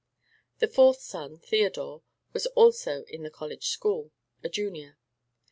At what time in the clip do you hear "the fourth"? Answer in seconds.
0.57-0.97